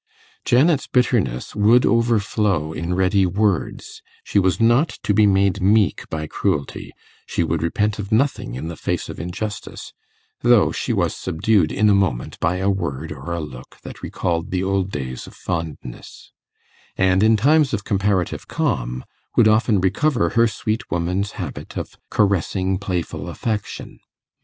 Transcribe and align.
Janet's 0.45 0.87
bitterness 0.87 1.55
would 1.55 1.85
overflow 1.85 2.73
in 2.73 2.95
ready 2.95 3.27
words; 3.27 4.01
she 4.23 4.39
was 4.39 4.59
not 4.59 4.89
to 5.03 5.13
be 5.13 5.27
made 5.27 5.61
meek 5.61 6.09
by 6.09 6.25
cruelty; 6.25 6.91
she 7.27 7.43
would 7.43 7.61
repent 7.61 7.99
of 7.99 8.11
nothing 8.11 8.55
in 8.55 8.67
the 8.67 8.75
face 8.75 9.09
of 9.09 9.19
injustice, 9.19 9.93
though 10.41 10.71
she 10.71 10.91
was 10.91 11.15
subdued 11.15 11.71
in 11.71 11.87
a 11.87 11.93
moment 11.93 12.39
by 12.39 12.55
a 12.55 12.67
word 12.67 13.11
or 13.11 13.31
a 13.31 13.39
look 13.39 13.77
that 13.83 14.01
recalled 14.01 14.49
the 14.49 14.63
old 14.63 14.89
days 14.89 15.27
of 15.27 15.35
fondness; 15.35 16.31
and 16.97 17.21
in 17.21 17.37
times 17.37 17.71
of 17.71 17.83
comparative 17.83 18.47
calm 18.47 19.05
would 19.35 19.47
often 19.47 19.79
recover 19.79 20.29
her 20.29 20.47
sweet 20.47 20.89
woman's 20.89 21.33
habit 21.33 21.77
of 21.77 21.93
caressing 22.09 22.79
playful 22.79 23.29
affection. 23.29 23.99